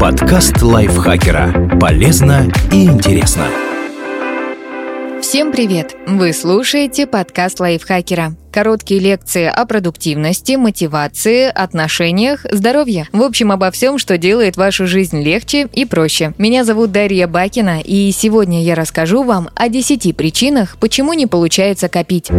Подкаст 0.00 0.62
лайфхакера. 0.62 1.76
Полезно 1.80 2.46
и 2.70 2.84
интересно. 2.84 3.46
Всем 5.20 5.50
привет! 5.50 5.96
Вы 6.06 6.32
слушаете 6.32 7.04
подкаст 7.08 7.58
лайфхакера. 7.58 8.36
Короткие 8.52 9.00
лекции 9.00 9.46
о 9.46 9.66
продуктивности, 9.66 10.52
мотивации, 10.52 11.46
отношениях, 11.46 12.46
здоровье. 12.48 13.08
В 13.12 13.22
общем, 13.22 13.50
обо 13.50 13.72
всем, 13.72 13.98
что 13.98 14.18
делает 14.18 14.56
вашу 14.56 14.86
жизнь 14.86 15.20
легче 15.20 15.68
и 15.72 15.84
проще. 15.84 16.32
Меня 16.38 16.62
зовут 16.62 16.92
Дарья 16.92 17.26
Бакина, 17.26 17.80
и 17.80 18.12
сегодня 18.12 18.62
я 18.62 18.76
расскажу 18.76 19.24
вам 19.24 19.48
о 19.56 19.68
10 19.68 20.16
причинах, 20.16 20.76
почему 20.78 21.12
не 21.12 21.26
получается 21.26 21.88
копить. 21.88 22.30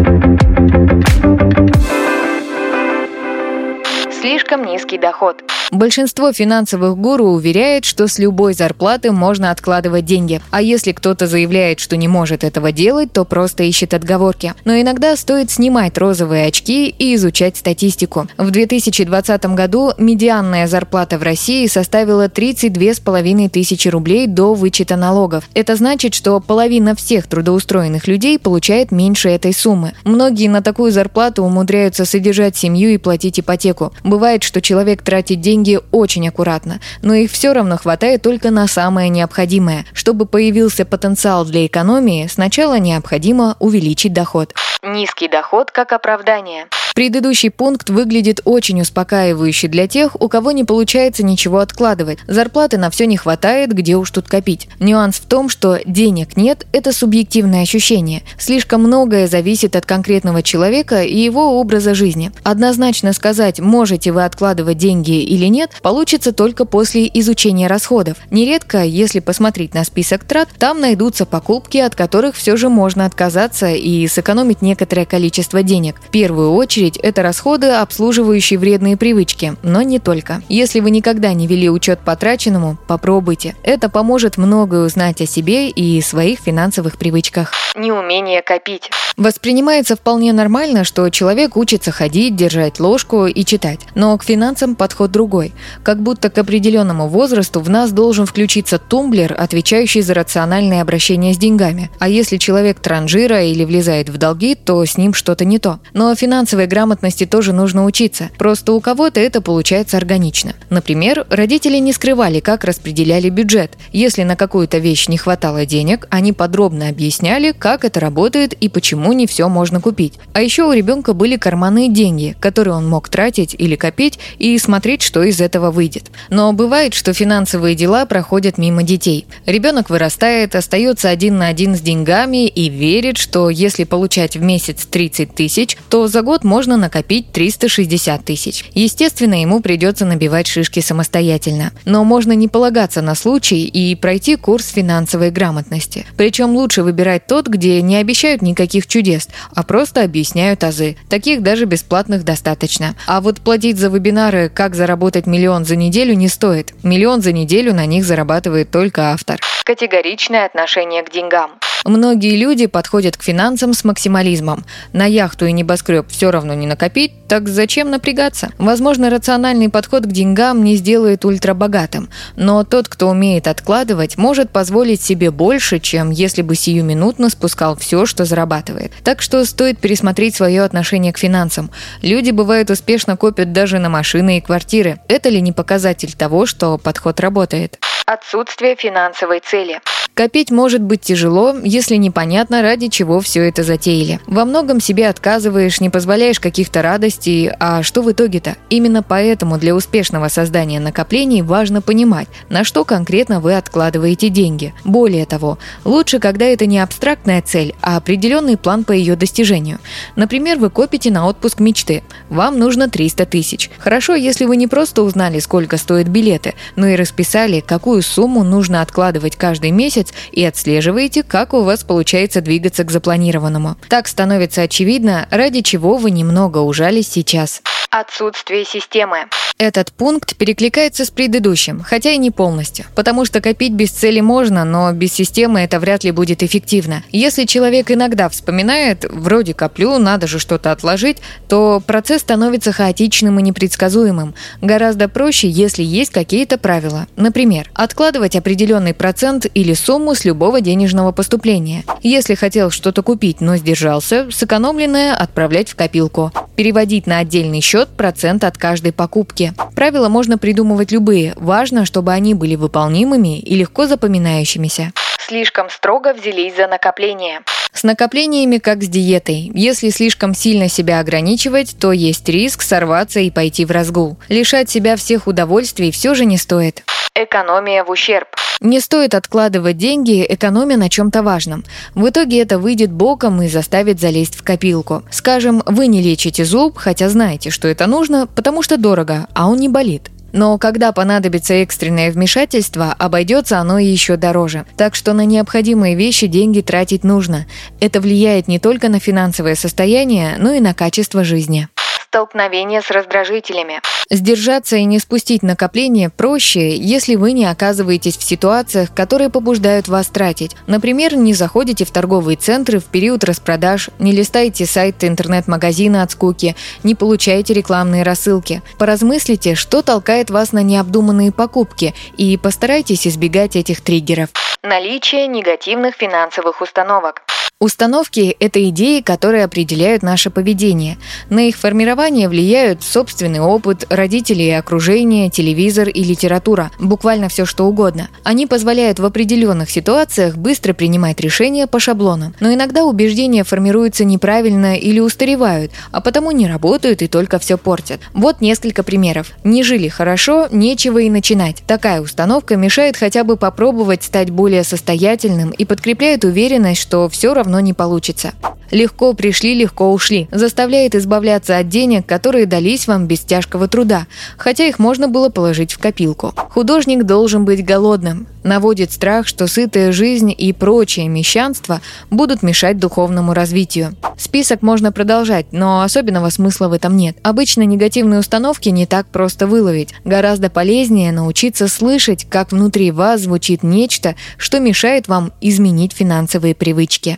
Слишком 4.20 4.66
низкий 4.66 4.98
доход. 4.98 5.42
Большинство 5.72 6.34
финансовых 6.34 6.98
гуру 6.98 7.28
уверяет, 7.28 7.86
что 7.86 8.08
с 8.08 8.18
любой 8.18 8.54
зарплаты 8.54 9.12
можно 9.12 9.52
откладывать 9.52 10.04
деньги. 10.04 10.42
А 10.50 10.62
если 10.62 10.94
кто-то 10.94 11.28
заявляет, 11.28 11.80
что 11.80 11.96
не 11.96 12.08
может 12.08 12.44
этого 12.44 12.72
делать, 12.72 13.14
то 13.14 13.24
просто 13.24 13.64
ищет 13.64 13.94
отговорки. 13.94 14.56
Но 14.66 14.74
иногда 14.82 15.16
стоит 15.16 15.52
снимать 15.52 15.98
розовые 15.98 16.48
очки 16.48 16.90
и 16.90 17.14
изучать 17.16 17.56
статистику. 17.56 18.28
В 18.38 18.50
2020 18.50 19.46
году 19.54 19.92
медианная 20.00 20.68
зарплата 20.68 21.20
в 21.20 21.24
России 21.24 21.68
составила 21.68 22.28
32,5 22.28 23.50
тысячи 23.50 23.88
рублей 23.90 24.26
до 24.26 24.56
вычета 24.56 24.96
налогов. 24.96 25.48
Это 25.54 25.76
значит, 25.76 26.16
что 26.16 26.40
половина 26.40 26.96
всех 26.96 27.28
трудоустроенных 27.28 28.08
людей 28.08 28.40
получает 28.40 28.92
меньше 28.92 29.30
этой 29.30 29.54
суммы. 29.54 29.94
Многие 30.04 30.48
на 30.48 30.64
такую 30.64 30.92
зарплату 30.92 31.44
умудряются 31.44 32.06
содержать 32.06 32.58
семью 32.58 32.90
и 32.90 32.98
платить 32.98 33.40
ипотеку. 33.40 33.94
Бывает, 34.10 34.42
что 34.42 34.60
человек 34.60 35.04
тратит 35.04 35.40
деньги 35.40 35.80
очень 35.92 36.28
аккуратно, 36.28 36.80
но 37.04 37.14
их 37.14 37.30
все 37.30 37.54
равно 37.54 37.78
хватает 37.78 38.24
только 38.24 38.50
на 38.50 38.66
самое 38.68 39.08
необходимое. 39.08 39.86
Чтобы 39.94 40.26
появился 40.26 40.84
потенциал 40.84 41.46
для 41.46 41.68
экономии, 41.68 42.26
сначала 42.26 42.80
необходимо 42.80 43.56
увеличить 43.60 44.12
доход. 44.12 44.56
Низкий 44.82 45.28
доход 45.28 45.70
как 45.70 45.94
оправдание. 45.94 46.66
Предыдущий 46.96 47.50
пункт 47.50 47.90
выглядит 47.90 48.42
очень 48.46 48.82
успокаивающе 48.82 49.68
для 49.68 49.88
тех, 49.88 50.20
у 50.22 50.28
кого 50.28 50.52
не 50.52 50.64
получается 50.64 51.24
ничего 51.24 51.60
откладывать. 51.60 52.20
Зарплаты 52.28 52.78
на 52.78 52.90
все 52.90 53.06
не 53.06 53.18
хватает, 53.18 53.72
где 53.74 53.96
уж 53.96 54.12
тут 54.12 54.28
копить. 54.28 54.68
Нюанс 54.80 55.18
в 55.18 55.26
том, 55.26 55.50
что 55.50 55.80
денег 55.86 56.36
нет– 56.36 56.66
это 56.74 56.92
субъективное 56.92 57.62
ощущение. 57.62 58.24
Слишком 58.38 58.84
многое 58.84 59.28
зависит 59.28 59.76
от 59.76 59.86
конкретного 59.86 60.44
человека 60.44 61.04
и 61.04 61.18
его 61.18 61.60
образа 61.60 61.94
жизни. 61.94 62.32
Однозначно 62.44 63.14
сказать, 63.14 63.60
можете 63.60 64.12
вы 64.12 64.26
откладывать 64.26 64.78
деньги 64.78 65.22
или 65.22 65.46
нет, 65.46 65.72
получится 65.82 66.32
только 66.32 66.66
после 66.66 67.10
изучения 67.14 67.68
расходов. 67.68 68.18
Нередко, 68.32 68.84
если 68.84 69.20
посмотреть 69.20 69.74
на 69.74 69.84
список 69.84 70.24
трат, 70.24 70.50
там 70.58 70.82
найдутся 70.82 71.26
покупки, 71.26 71.78
от 71.78 71.96
которых 71.96 72.36
все 72.36 72.58
же 72.58 72.70
можно 72.70 73.06
отказаться 73.06 73.70
и 73.70 74.08
сэкономить 74.08 74.62
некоторое 74.62 75.06
количество 75.06 75.64
денег. 75.64 76.02
В 76.02 76.10
первую 76.10 76.54
очередь 76.54 76.89
очередь, 76.90 76.98
это 76.98 77.22
расходы, 77.22 77.68
обслуживающие 77.68 78.60
вредные 78.60 78.98
привычки, 78.98 79.56
но 79.64 79.82
не 79.82 80.00
только. 80.00 80.42
Если 80.50 80.80
вы 80.80 80.92
никогда 80.92 81.34
не 81.34 81.48
вели 81.48 81.70
учет 81.70 82.00
потраченному, 82.00 82.78
попробуйте. 82.88 83.56
Это 83.64 83.90
поможет 83.90 84.38
многое 84.38 84.86
узнать 84.86 85.22
о 85.22 85.26
себе 85.26 85.70
и 85.70 86.02
своих 86.02 86.40
финансовых 86.40 86.98
привычках. 86.98 87.52
Неумение 87.76 88.42
копить. 88.42 88.90
Воспринимается 89.18 89.96
вполне 89.96 90.34
нормально, 90.34 90.84
что 90.84 91.10
человек 91.10 91.58
учится 91.58 91.92
ходить, 91.92 92.36
держать 92.36 92.80
ложку 92.80 93.26
и 93.26 93.44
читать. 93.44 93.82
Но 93.94 94.18
к 94.18 94.24
финансам 94.24 94.76
подход 94.76 95.12
другой. 95.12 95.54
Как 95.84 96.02
будто 96.02 96.30
к 96.30 96.38
определенному 96.38 97.08
возрасту 97.08 97.60
в 97.60 97.70
нас 97.70 97.92
должен 97.92 98.26
включиться 98.26 98.80
тумблер, 98.80 99.36
отвечающий 99.38 100.02
за 100.02 100.14
рациональное 100.14 100.82
обращение 100.82 101.34
с 101.34 101.38
деньгами. 101.38 101.90
А 102.00 102.08
если 102.08 102.38
человек 102.38 102.80
транжира 102.80 103.44
или 103.44 103.66
влезает 103.66 104.10
в 104.10 104.18
долги, 104.18 104.56
то 104.56 104.84
с 104.86 104.98
ним 104.98 105.14
что-то 105.14 105.44
не 105.44 105.60
то. 105.60 105.80
Но 105.94 106.16
финансовой 106.16 106.66
грамотности 106.70 107.26
тоже 107.26 107.52
нужно 107.52 107.84
учиться. 107.84 108.30
Просто 108.38 108.72
у 108.72 108.80
кого-то 108.80 109.20
это 109.20 109.42
получается 109.42 109.98
органично. 109.98 110.54
Например, 110.70 111.26
родители 111.30 111.78
не 111.78 111.92
скрывали, 111.92 112.40
как 112.40 112.64
распределяли 112.64 113.30
бюджет. 113.30 113.74
Если 113.92 114.24
на 114.24 114.38
какую-то 114.38 114.78
вещь 114.78 115.10
не 115.10 115.18
хватало 115.18 115.66
денег, 115.66 116.08
они 116.10 116.32
подробно 116.32 116.88
объясняли, 116.88 117.52
как 117.52 117.84
это 117.84 118.00
работает 118.00 118.54
и 118.54 118.70
почему 118.70 119.12
не 119.12 119.28
все 119.28 119.50
можно 119.50 119.82
купить. 119.82 120.14
А 120.34 120.42
еще 120.42 120.64
у 120.64 120.72
ребенка 120.72 121.14
были 121.14 121.36
карманные 121.36 121.90
деньги, 121.90 122.38
которые 122.40 122.76
он 122.76 122.88
мог 122.88 123.10
тратить 123.10 123.56
или 123.58 123.76
копить 123.76 124.20
и 124.38 124.58
смотреть, 124.58 125.02
что 125.02 125.24
из 125.24 125.42
этого 125.42 125.72
выйдет. 125.72 126.12
Но 126.30 126.54
бывает, 126.54 126.94
что 126.94 127.14
финансовые 127.14 127.76
дела 127.76 128.06
проходят 128.06 128.58
мимо 128.58 128.84
детей. 128.84 129.26
Ребенок 129.46 129.90
вырастает, 129.90 130.56
остается 130.56 131.10
один 131.10 131.40
на 131.40 131.48
один 131.48 131.76
с 131.76 131.82
деньгами 131.82 132.48
и 132.48 132.70
верит, 132.70 133.18
что 133.18 133.50
если 133.50 133.84
получать 133.84 134.38
в 134.38 134.42
месяц 134.42 134.86
30 134.86 135.34
тысяч, 135.34 135.78
то 135.90 136.08
за 136.08 136.22
год 136.22 136.44
можно 136.44 136.59
можно 136.60 136.76
накопить 136.76 137.32
360 137.32 138.26
тысяч. 138.26 138.66
Естественно, 138.74 139.40
ему 139.40 139.62
придется 139.62 140.04
набивать 140.04 140.46
шишки 140.46 140.82
самостоятельно. 140.82 141.72
Но 141.86 142.04
можно 142.04 142.34
не 142.34 142.50
полагаться 142.50 143.02
на 143.02 143.16
случай 143.16 143.64
и 143.64 143.96
пройти 143.96 144.36
курс 144.36 144.68
финансовой 144.68 145.32
грамотности. 145.32 146.06
Причем 146.18 146.58
лучше 146.58 146.84
выбирать 146.84 147.28
тот, 147.28 147.48
где 147.48 147.82
не 147.82 147.96
обещают 147.96 148.42
никаких 148.42 148.88
чудес, 148.88 149.30
а 149.56 149.64
просто 149.64 150.04
объясняют 150.04 150.66
азы. 150.66 150.98
Таких 151.08 151.44
даже 151.44 151.64
бесплатных 151.64 152.26
достаточно. 152.26 152.94
А 153.08 153.22
вот 153.22 153.40
платить 153.40 153.78
за 153.78 153.88
вебинары 153.88 154.52
«Как 154.54 154.76
заработать 154.76 155.28
миллион 155.28 155.64
за 155.64 155.78
неделю» 155.78 156.14
не 156.14 156.28
стоит. 156.28 156.74
Миллион 156.84 157.22
за 157.22 157.32
неделю 157.32 157.74
на 157.74 157.86
них 157.86 158.04
зарабатывает 158.04 158.70
только 158.70 159.14
автор. 159.14 159.40
Категоричное 159.64 160.46
отношение 160.46 161.04
к 161.04 161.10
деньгам. 161.10 161.52
Многие 161.90 162.36
люди 162.36 162.68
подходят 162.68 163.18
к 163.18 163.24
финансам 163.24 163.74
с 163.74 163.84
максимализмом. 163.84 164.64
На 164.94 165.08
яхту 165.08 165.48
и 165.48 165.52
небоскреб 165.52 166.08
все 166.08 166.30
равно 166.30 166.54
не 166.54 166.68
накопить, 166.68 167.14
так 167.28 167.50
зачем 167.50 167.90
напрягаться? 167.90 168.52
Возможно, 168.60 169.10
рациональный 169.10 169.70
подход 169.70 170.04
к 170.04 170.12
деньгам 170.12 170.64
не 170.64 170.76
сделает 170.76 171.26
ультрабогатым, 171.26 172.12
но 172.36 172.64
тот, 172.64 172.88
кто 172.90 173.10
умеет 173.10 173.48
откладывать, 173.48 174.20
может 174.20 174.52
позволить 174.52 175.02
себе 175.02 175.32
больше, 175.32 175.80
чем 175.80 176.12
если 176.12 176.44
бы 176.44 176.54
сиюминутно 176.54 177.28
спускал 177.32 177.76
все, 177.76 178.06
что 178.06 178.24
зарабатывает. 178.24 178.92
Так 179.04 179.24
что 179.24 179.44
стоит 179.44 179.80
пересмотреть 179.80 180.36
свое 180.36 180.62
отношение 180.62 181.12
к 181.12 181.18
финансам. 181.18 181.72
Люди, 182.04 182.30
бывают, 182.30 182.70
успешно 182.70 183.18
копят 183.18 183.52
даже 183.52 183.80
на 183.80 183.90
машины 183.90 184.38
и 184.38 184.42
квартиры. 184.42 185.00
Это 185.08 185.30
ли 185.30 185.42
не 185.42 185.54
показатель 185.54 186.14
того, 186.14 186.46
что 186.46 186.78
подход 186.78 187.20
работает? 187.20 187.80
Отсутствие 188.06 188.76
финансовой 188.76 189.40
цели. 189.40 189.82
Копить 190.20 190.52
может 190.52 190.82
быть 190.82 191.00
тяжело, 191.00 191.56
если 191.64 191.96
непонятно, 191.96 192.62
ради 192.62 192.90
чего 192.90 193.22
все 193.22 193.48
это 193.48 193.64
затеяли. 193.64 194.20
Во 194.28 194.44
многом 194.44 194.82
себе 194.82 195.08
отказываешь, 195.08 195.80
не 195.80 195.90
позволяешь 195.90 196.42
каких-то 196.42 196.82
радостей, 196.82 197.50
а 197.58 197.84
что 197.84 198.02
в 198.02 198.12
итоге-то? 198.12 198.58
Именно 198.70 199.02
поэтому 199.02 199.58
для 199.58 199.74
успешного 199.74 200.28
создания 200.28 200.82
накоплений 200.82 201.42
важно 201.42 201.82
понимать, 201.82 202.28
на 202.50 202.66
что 202.66 202.84
конкретно 202.84 203.40
вы 203.40 203.56
откладываете 203.56 204.28
деньги. 204.28 204.74
Более 204.84 205.26
того, 205.26 205.58
лучше, 205.86 206.20
когда 206.20 206.44
это 206.44 206.66
не 206.66 206.80
абстрактная 206.80 207.42
цель, 207.42 207.74
а 207.80 207.96
определенный 207.96 208.58
план 208.58 208.84
по 208.84 208.92
ее 208.92 209.16
достижению. 209.16 209.80
Например, 210.18 210.58
вы 210.58 210.70
копите 210.70 211.12
на 211.12 211.28
отпуск 211.28 211.62
мечты. 211.62 212.04
Вам 212.28 212.60
нужно 212.60 212.90
300 212.90 213.26
тысяч. 213.26 213.72
Хорошо, 213.78 214.16
если 214.16 214.44
вы 214.44 214.58
не 214.58 214.68
просто 214.68 215.02
узнали, 215.02 215.40
сколько 215.40 215.78
стоят 215.78 216.10
билеты, 216.10 216.56
но 216.76 216.88
и 216.88 216.98
расписали, 216.98 217.62
какую 217.62 218.02
сумму 218.02 218.44
нужно 218.44 218.82
откладывать 218.82 219.38
каждый 219.38 219.72
месяц 219.72 220.09
месяц 220.10 220.14
и 220.32 220.44
отслеживаете, 220.44 221.24
как 221.24 221.54
у 221.54 221.62
вас 221.62 221.84
получается 221.84 222.42
двигаться 222.42 222.84
к 222.84 222.92
запланированному. 222.92 223.78
Так 223.88 224.08
становится 224.08 224.64
очевидно, 224.64 225.28
ради 225.32 225.62
чего 225.62 225.98
вы 225.98 226.12
немного 226.12 226.60
ужались 226.60 227.10
сейчас. 227.10 227.62
Отсутствие 227.90 228.66
системы. 228.66 229.26
Этот 229.58 229.92
пункт 229.92 230.38
перекликается 230.38 231.04
с 231.04 231.10
предыдущим, 231.10 231.82
хотя 231.82 232.12
и 232.12 232.18
не 232.18 232.32
полностью, 232.32 232.86
потому 232.96 233.26
что 233.26 233.42
копить 233.42 233.74
без 233.74 233.90
цели 233.90 234.22
можно, 234.22 234.64
но 234.64 234.94
без 234.94 235.12
системы 235.12 235.60
это 235.62 235.80
вряд 235.80 236.04
ли 236.04 236.12
будет 236.12 236.44
эффективно. 236.44 237.04
Если 237.12 237.44
человек 237.46 237.92
иногда 237.92 238.30
вспоминает, 238.30 239.06
вроде 239.10 239.54
коплю, 239.54 239.98
надо 239.98 240.28
же 240.28 240.40
что-то 240.40 240.72
отложить, 240.72 241.18
то 241.50 241.82
процесс 241.86 242.22
становится 242.22 242.72
хаотичным 242.72 243.40
и 243.40 243.42
непредсказуемым. 243.42 244.34
Гораздо 244.62 245.10
проще, 245.10 245.50
если 245.50 245.84
есть 245.84 246.12
какие-то 246.12 246.58
правила. 246.58 247.08
Например, 247.18 247.70
откладывать 247.74 248.38
определенный 248.38 248.94
процент 248.94 249.46
или 249.54 249.74
сумму 249.74 249.89
с 249.90 250.24
любого 250.24 250.62
денежного 250.62 251.12
поступления. 251.12 251.84
Если 252.04 252.36
хотел 252.36 252.70
что-то 252.70 253.02
купить, 253.02 253.42
но 253.42 253.58
сдержался, 253.58 254.30
сэкономленное 254.30 255.16
отправлять 255.16 255.70
в 255.70 255.76
копилку. 255.76 256.32
Переводить 256.56 257.08
на 257.08 257.18
отдельный 257.18 257.60
счет 257.62 257.90
процент 257.98 258.44
от 258.44 258.56
каждой 258.56 258.94
покупки. 258.94 259.52
Правила 259.76 260.08
можно 260.08 260.38
придумывать 260.38 260.92
любые, 260.92 261.34
важно, 261.38 261.86
чтобы 261.86 262.14
они 262.14 262.36
были 262.36 262.56
выполнимыми 262.56 263.40
и 263.40 263.56
легко 263.56 263.88
запоминающимися. 263.88 264.92
Слишком 265.18 265.72
строго 265.72 266.14
взялись 266.14 266.56
за 266.56 266.68
накопление. 266.68 267.42
С 267.74 267.82
накоплениями 267.84 268.60
как 268.60 268.84
с 268.84 268.88
диетой. 268.88 269.50
Если 269.56 269.90
слишком 269.90 270.36
сильно 270.36 270.70
себя 270.70 271.00
ограничивать, 271.00 271.76
то 271.80 271.92
есть 271.92 272.30
риск 272.30 272.62
сорваться 272.62 273.22
и 273.22 273.32
пойти 273.32 273.66
в 273.66 273.72
разгул. 273.72 274.18
Лишать 274.28 274.70
себя 274.70 274.96
всех 274.98 275.26
удовольствий 275.26 275.90
все 275.90 276.14
же 276.14 276.26
не 276.26 276.38
стоит. 276.38 276.84
Экономия 277.16 277.84
в 277.84 277.90
ущерб. 277.90 278.28
Не 278.62 278.82
стоит 278.82 279.16
откладывать 279.16 279.78
деньги, 279.78 280.26
экономя 280.28 280.76
на 280.76 280.90
чем-то 280.90 281.24
важном. 281.24 281.64
В 281.96 282.10
итоге 282.10 282.42
это 282.42 282.60
выйдет 282.60 282.92
боком 282.92 283.42
и 283.42 283.48
заставит 283.48 284.02
залезть 284.02 284.36
в 284.36 284.44
копилку. 284.44 285.04
Скажем, 285.12 285.64
вы 285.66 285.88
не 285.88 286.02
лечите 286.02 286.44
зуб, 286.44 286.78
хотя 286.78 287.08
знаете, 287.08 287.52
что 287.52 287.70
это 287.70 287.88
нужно, 287.88 288.28
потому 288.28 288.62
что 288.62 288.78
дорого, 288.78 289.28
а 289.34 289.48
он 289.48 289.60
не 289.60 289.70
болит. 289.70 290.12
Но 290.34 290.58
когда 290.58 290.92
понадобится 290.92 291.54
экстренное 291.54 292.12
вмешательство, 292.12 292.94
обойдется 293.00 293.60
оно 293.60 293.80
еще 293.80 294.18
дороже. 294.18 294.66
Так 294.76 294.94
что 294.94 295.14
на 295.14 295.26
необходимые 295.26 295.96
вещи 295.96 296.28
деньги 296.28 296.60
тратить 296.60 297.06
нужно. 297.06 297.46
Это 297.80 298.02
влияет 298.02 298.50
не 298.50 298.60
только 298.60 298.90
на 298.90 299.00
финансовое 299.00 299.56
состояние, 299.56 300.36
но 300.38 300.52
и 300.52 300.60
на 300.60 300.74
качество 300.74 301.24
жизни 301.24 301.70
столкновение 302.10 302.82
с 302.82 302.90
раздражителями. 302.90 303.82
Сдержаться 304.10 304.76
и 304.78 304.86
не 304.86 304.98
спустить 304.98 305.44
накопление 305.44 306.10
проще, 306.10 306.76
если 306.76 307.14
вы 307.14 307.34
не 307.34 307.46
оказываетесь 307.46 308.18
в 308.18 308.24
ситуациях, 308.24 308.90
которые 308.96 309.30
побуждают 309.30 309.88
вас 309.88 310.08
тратить. 310.08 310.56
Например, 310.66 311.16
не 311.16 311.36
заходите 311.36 311.86
в 311.86 311.92
торговые 311.92 312.36
центры 312.36 312.80
в 312.80 312.86
период 312.86 313.24
распродаж, 313.24 313.92
не 314.00 314.12
листаете 314.12 314.66
сайты 314.66 315.06
интернет-магазина 315.06 316.02
от 316.02 316.12
скуки, 316.12 316.56
не 316.84 316.96
получаете 316.96 317.54
рекламные 317.54 318.02
рассылки. 318.02 318.64
Поразмыслите, 318.80 319.54
что 319.54 319.84
толкает 319.84 320.32
вас 320.32 320.52
на 320.52 320.64
необдуманные 320.64 321.32
покупки, 321.32 321.94
и 322.18 322.36
постарайтесь 322.38 323.06
избегать 323.06 323.56
этих 323.56 323.82
триггеров. 323.82 324.30
Наличие 324.64 325.28
негативных 325.28 325.96
финансовых 325.96 326.62
установок. 326.62 327.22
Установки– 327.62 328.38
это 328.40 328.64
идеи, 328.70 329.02
которые 329.02 329.44
определяют 329.44 330.02
наше 330.02 330.30
поведение. 330.30 330.98
На 331.30 331.50
их 331.50 331.58
формирование 331.58 332.30
влияют 332.30 332.84
собственный 332.84 333.42
опыт, 333.42 333.86
родители 333.90 334.44
и 334.44 334.52
окружение, 334.52 335.30
телевизор 335.30 335.90
и 335.90 336.02
литература, 336.02 336.72
буквально 336.80 337.28
все 337.28 337.44
что 337.44 337.66
угодно. 337.66 338.08
Они 338.24 338.48
позволяют 338.48 339.00
в 339.00 339.04
определенных 339.04 339.70
ситуациях 339.70 340.38
быстро 340.38 340.74
принимать 340.74 341.20
решения 341.20 341.68
по 341.68 341.82
шаблонам. 341.82 342.34
Но 342.40 342.54
иногда 342.54 342.86
убеждения 342.86 343.44
формируются 343.44 344.06
неправильно 344.06 344.78
или 344.78 345.02
устаревают, 345.02 345.74
а 345.92 346.00
потому 346.00 346.32
не 346.32 346.48
работают 346.48 347.02
и 347.02 347.10
только 347.10 347.40
все 347.40 347.58
портят. 347.58 348.00
Вот 348.14 348.40
несколько 348.40 348.84
примеров. 348.84 349.34
Не 349.44 349.64
жили 349.64 349.90
хорошо, 349.90 350.48
нечего 350.50 351.00
и 351.00 351.10
начинать. 351.10 351.58
Такая 351.68 352.00
установка 352.00 352.56
мешает 352.56 352.96
хотя 352.96 353.26
бы 353.26 353.36
попробовать 353.36 354.04
стать 354.04 354.30
более 354.30 354.64
состоятельным 354.64 355.50
и 355.50 355.66
подкрепляет 355.66 356.24
уверенность, 356.24 356.82
что 356.82 357.10
все 357.10 357.34
равно 357.34 357.49
равно 357.50 357.60
не 357.60 357.74
получится. 357.74 358.34
Легко 358.72 359.14
пришли, 359.14 359.56
легко 359.56 359.92
ушли. 359.92 360.28
Заставляет 360.32 360.94
избавляться 360.94 361.58
от 361.58 361.70
денег, 361.70 362.06
которые 362.06 362.46
дались 362.46 362.88
вам 362.88 363.08
без 363.08 363.22
тяжкого 363.22 363.68
труда, 363.68 364.06
хотя 364.38 364.66
их 364.66 364.78
можно 364.78 365.08
было 365.08 365.30
положить 365.30 365.74
в 365.74 365.80
копилку. 365.80 366.34
Художник 366.52 367.04
должен 367.04 367.46
быть 367.46 367.66
голодным. 367.66 368.28
Наводит 368.44 368.92
страх, 368.92 369.26
что 369.28 369.48
сытая 369.48 369.92
жизнь 369.92 370.34
и 370.38 370.54
прочее 370.54 371.08
мещанство 371.08 371.82
будут 372.12 372.44
мешать 372.44 372.78
духовному 372.78 373.34
развитию. 373.34 373.96
Список 374.20 374.62
можно 374.62 374.92
продолжать, 374.92 375.48
но 375.54 375.82
особенного 375.82 376.30
смысла 376.30 376.68
в 376.68 376.74
этом 376.74 376.98
нет. 376.98 377.18
Обычно 377.24 377.62
негативные 377.64 378.20
установки 378.20 378.68
не 378.68 378.86
так 378.86 379.08
просто 379.08 379.48
выловить. 379.48 379.94
Гораздо 380.04 380.50
полезнее 380.50 381.14
научиться 381.14 381.70
слышать, 381.70 382.28
как 382.30 382.52
внутри 382.52 382.92
вас 382.92 383.22
звучит 383.22 383.64
нечто, 383.64 384.16
что 384.38 384.60
мешает 384.60 385.08
вам 385.08 385.32
изменить 385.40 385.94
финансовые 385.94 386.54
привычки. 386.54 387.18